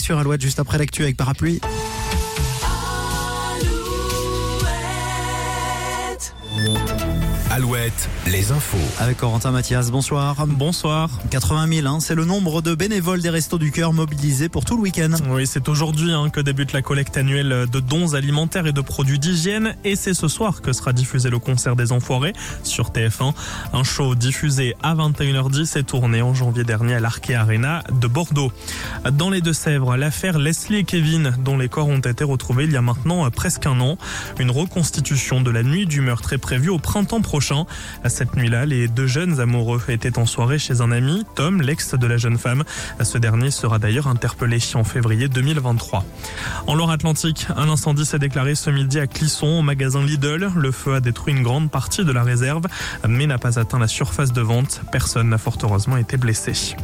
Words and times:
Sur 0.00 0.18
Alouette, 0.18 0.40
juste 0.40 0.58
après 0.58 0.78
l'actu 0.78 1.02
avec 1.02 1.16
Parapluie. 1.16 1.60
Alouette, 7.54 8.08
les 8.28 8.50
infos. 8.50 8.78
Avec 8.98 9.18
Corentin 9.18 9.50
Mathias, 9.50 9.90
bonsoir. 9.90 10.46
Bonsoir. 10.46 11.10
80 11.28 11.66
000, 11.80 11.86
hein, 11.86 11.98
c'est 12.00 12.14
le 12.14 12.24
nombre 12.24 12.62
de 12.62 12.74
bénévoles 12.74 13.20
des 13.20 13.28
Restos 13.28 13.58
du 13.58 13.70
Cœur 13.70 13.92
mobilisés 13.92 14.48
pour 14.48 14.64
tout 14.64 14.74
le 14.74 14.80
week-end. 14.80 15.10
Oui, 15.28 15.46
c'est 15.46 15.68
aujourd'hui 15.68 16.14
hein, 16.14 16.30
que 16.30 16.40
débute 16.40 16.72
la 16.72 16.80
collecte 16.80 17.14
annuelle 17.18 17.66
de 17.70 17.80
dons 17.80 18.14
alimentaires 18.14 18.66
et 18.66 18.72
de 18.72 18.80
produits 18.80 19.18
d'hygiène. 19.18 19.76
Et 19.84 19.96
c'est 19.96 20.14
ce 20.14 20.28
soir 20.28 20.62
que 20.62 20.72
sera 20.72 20.94
diffusé 20.94 21.28
le 21.28 21.38
concert 21.38 21.76
des 21.76 21.92
Enfoirés 21.92 22.32
sur 22.62 22.88
TF1. 22.88 23.34
Un 23.74 23.84
show 23.84 24.14
diffusé 24.14 24.74
à 24.82 24.94
21h10 24.94 25.78
et 25.78 25.84
tourné 25.84 26.22
en 26.22 26.32
janvier 26.32 26.64
dernier 26.64 26.94
à 26.94 27.00
l'Arkea 27.00 27.34
Arena 27.34 27.84
de 27.92 28.06
Bordeaux. 28.06 28.50
Dans 29.12 29.28
les 29.28 29.42
Deux-Sèvres, 29.42 29.98
l'affaire 29.98 30.38
Leslie 30.38 30.78
et 30.78 30.84
Kevin, 30.84 31.34
dont 31.44 31.58
les 31.58 31.68
corps 31.68 31.88
ont 31.88 31.98
été 31.98 32.24
retrouvés 32.24 32.64
il 32.64 32.72
y 32.72 32.78
a 32.78 32.82
maintenant 32.82 33.30
presque 33.30 33.66
un 33.66 33.78
an. 33.80 33.98
Une 34.38 34.50
reconstitution 34.50 35.42
de 35.42 35.50
la 35.50 35.62
nuit 35.62 35.84
du 35.84 36.00
meurtre 36.00 36.32
est 36.32 36.38
prévue 36.38 36.70
au 36.70 36.78
printemps 36.78 37.20
prochain. 37.20 37.41
Cette 38.06 38.36
nuit-là, 38.36 38.66
les 38.66 38.88
deux 38.88 39.06
jeunes 39.06 39.40
amoureux 39.40 39.82
étaient 39.88 40.18
en 40.18 40.26
soirée 40.26 40.58
chez 40.58 40.80
un 40.80 40.92
ami, 40.92 41.24
Tom, 41.34 41.60
l'ex 41.60 41.94
de 41.94 42.06
la 42.06 42.16
jeune 42.16 42.38
femme. 42.38 42.64
Ce 43.02 43.18
dernier 43.18 43.50
sera 43.50 43.78
d'ailleurs 43.78 44.06
interpellé 44.06 44.58
en 44.74 44.84
février 44.84 45.28
2023. 45.28 46.04
En 46.66 46.74
Loire-Atlantique, 46.74 47.46
un 47.56 47.68
incendie 47.68 48.04
s'est 48.04 48.18
déclaré 48.18 48.54
ce 48.54 48.70
midi 48.70 48.98
à 48.98 49.06
Clisson, 49.06 49.58
au 49.58 49.62
magasin 49.62 50.02
Lidl. 50.04 50.50
Le 50.56 50.72
feu 50.72 50.94
a 50.94 51.00
détruit 51.00 51.34
une 51.34 51.42
grande 51.42 51.70
partie 51.70 52.04
de 52.04 52.12
la 52.12 52.22
réserve, 52.22 52.64
mais 53.08 53.26
n'a 53.26 53.38
pas 53.38 53.58
atteint 53.58 53.78
la 53.78 53.88
surface 53.88 54.32
de 54.32 54.40
vente. 54.40 54.82
Personne 54.92 55.28
n'a 55.28 55.38
fort 55.38 55.58
heureusement 55.62 55.96
été 55.96 56.16
blessé. 56.16 56.76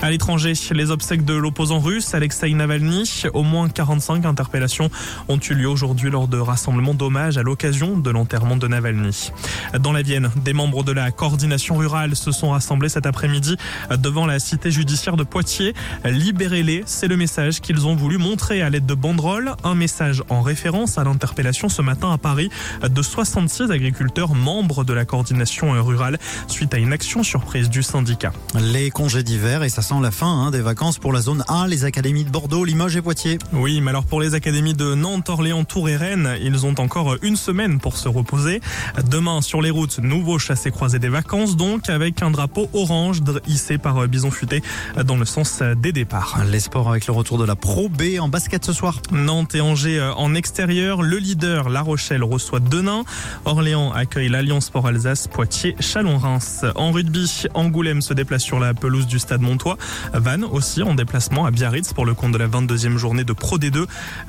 À 0.00 0.10
l'étranger, 0.10 0.52
les 0.72 0.90
obsèques 0.90 1.24
de 1.24 1.34
l'opposant 1.34 1.80
russe, 1.80 2.14
Alexei 2.14 2.52
Navalny, 2.52 3.24
au 3.34 3.42
moins 3.42 3.68
45 3.68 4.24
interpellations 4.24 4.90
ont 5.28 5.38
eu 5.38 5.54
lieu 5.54 5.68
aujourd'hui 5.68 6.10
lors 6.10 6.28
de 6.28 6.38
rassemblements 6.38 6.94
d'hommage 6.94 7.38
à 7.38 7.42
l'occasion 7.42 7.96
de 7.96 8.10
l'enterrement 8.10 8.56
de 8.56 8.66
Navalny. 8.68 9.32
Dans 9.78 9.92
la 9.92 10.01
Vienne, 10.02 10.30
des 10.36 10.52
membres 10.52 10.84
de 10.84 10.92
la 10.92 11.10
coordination 11.10 11.76
rurale 11.76 12.16
se 12.16 12.32
sont 12.32 12.50
rassemblés 12.50 12.88
cet 12.88 13.06
après-midi 13.06 13.56
devant 13.98 14.26
la 14.26 14.38
cité 14.38 14.70
judiciaire 14.70 15.16
de 15.16 15.24
Poitiers. 15.24 15.74
Libérez-les, 16.04 16.82
c'est 16.86 17.08
le 17.08 17.16
message 17.16 17.60
qu'ils 17.60 17.86
ont 17.86 17.94
voulu 17.94 18.18
montrer 18.18 18.62
à 18.62 18.70
l'aide 18.70 18.86
de 18.86 18.94
banderoles. 18.94 19.54
Un 19.64 19.74
message 19.74 20.22
en 20.28 20.42
référence 20.42 20.98
à 20.98 21.04
l'interpellation 21.04 21.68
ce 21.68 21.82
matin 21.82 22.12
à 22.12 22.18
Paris 22.18 22.50
de 22.82 23.02
66 23.02 23.70
agriculteurs 23.70 24.34
membres 24.34 24.84
de 24.84 24.92
la 24.92 25.04
coordination 25.04 25.72
rurale 25.82 26.18
suite 26.48 26.74
à 26.74 26.78
une 26.78 26.92
action 26.92 27.22
surprise 27.22 27.70
du 27.70 27.82
syndicat. 27.82 28.32
Les 28.54 28.90
congés 28.90 29.22
d'hiver 29.22 29.62
et 29.62 29.68
ça 29.68 29.82
sent 29.82 30.00
la 30.02 30.10
fin 30.10 30.26
hein, 30.26 30.50
des 30.50 30.60
vacances 30.60 30.98
pour 30.98 31.12
la 31.12 31.20
zone 31.20 31.44
A, 31.48 31.66
les 31.68 31.84
académies 31.84 32.24
de 32.24 32.30
Bordeaux, 32.30 32.64
Limoges 32.64 32.96
et 32.96 33.02
Poitiers. 33.02 33.38
Oui, 33.52 33.80
mais 33.80 33.90
alors 33.90 34.04
pour 34.04 34.20
les 34.20 34.34
académies 34.34 34.74
de 34.74 34.94
Nantes, 34.94 35.28
Orléans, 35.28 35.64
Tours 35.64 35.88
et 35.88 35.96
Rennes, 35.96 36.36
ils 36.40 36.66
ont 36.66 36.74
encore 36.78 37.16
une 37.22 37.36
semaine 37.36 37.78
pour 37.78 37.96
se 37.96 38.08
reposer. 38.08 38.60
Demain, 39.08 39.40
sur 39.40 39.62
les 39.62 39.70
routes, 39.70 39.91
nouveau 40.00 40.38
chassé-croisé 40.38 40.98
des 40.98 41.08
vacances, 41.08 41.56
donc 41.56 41.88
avec 41.88 42.22
un 42.22 42.30
drapeau 42.30 42.68
orange 42.72 43.20
hissé 43.46 43.78
par 43.78 44.06
Bison 44.08 44.30
Futé 44.30 44.62
dans 45.04 45.16
le 45.16 45.24
sens 45.24 45.62
des 45.76 45.92
départs. 45.92 46.42
Les 46.50 46.60
sports 46.60 46.88
avec 46.88 47.06
le 47.06 47.12
retour 47.12 47.38
de 47.38 47.44
la 47.44 47.56
Pro 47.56 47.88
B 47.88 48.18
en 48.20 48.28
basket 48.28 48.64
ce 48.64 48.72
soir. 48.72 49.00
Nantes 49.12 49.54
et 49.54 49.60
Angers 49.60 50.12
en 50.16 50.34
extérieur. 50.34 51.02
Le 51.02 51.16
leader, 51.16 51.68
La 51.68 51.82
Rochelle, 51.82 52.24
reçoit 52.24 52.60
Denain. 52.60 53.04
Orléans 53.44 53.92
accueille 53.92 54.28
l'Alliance 54.28 54.66
Sport 54.66 54.86
Alsace, 54.86 55.28
Poitiers, 55.28 55.76
Chalon-Reims. 55.80 56.64
En 56.74 56.92
rugby, 56.92 57.46
Angoulême 57.54 58.02
se 58.02 58.14
déplace 58.14 58.42
sur 58.42 58.58
la 58.58 58.74
pelouse 58.74 59.06
du 59.06 59.18
stade 59.18 59.40
Montois. 59.40 59.76
Vannes 60.12 60.44
aussi 60.44 60.82
en 60.82 60.94
déplacement 60.94 61.44
à 61.44 61.50
Biarritz 61.50 61.92
pour 61.92 62.06
le 62.06 62.14
compte 62.14 62.32
de 62.32 62.38
la 62.38 62.48
22e 62.48 62.96
journée 62.96 63.24
de 63.24 63.32
Pro 63.32 63.58
D2. 63.58 63.86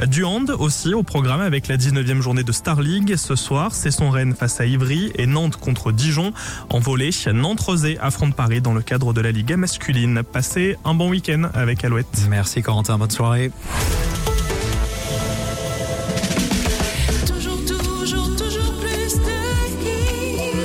Du 0.07 0.23
hand 0.23 0.55
aussi 0.57 0.93
au 0.93 1.03
programme 1.03 1.41
avec 1.41 1.67
la 1.67 1.77
19e 1.77 2.21
journée 2.21 2.43
de 2.43 2.51
Star 2.51 2.81
League. 2.81 3.15
Ce 3.15 3.35
soir, 3.35 3.73
c'est 3.73 3.91
son 3.91 4.09
Rennes 4.09 4.35
face 4.35 4.59
à 4.59 4.65
Ivry 4.65 5.11
et 5.15 5.25
Contre 5.57 5.91
Dijon. 5.91 6.33
En 6.69 6.79
volée, 6.79 7.11
Nantes-Rosé 7.31 7.97
affronte 7.99 8.35
Paris 8.35 8.61
dans 8.61 8.73
le 8.73 8.81
cadre 8.81 9.13
de 9.13 9.21
la 9.21 9.31
Liga 9.31 9.57
masculine. 9.57 10.23
Passez 10.23 10.77
un 10.85 10.93
bon 10.93 11.09
week-end 11.09 11.49
avec 11.53 11.83
Alouette. 11.83 12.27
Merci 12.29 12.61
Corentin, 12.61 12.97
bonne 12.97 13.11
soirée. 13.11 13.51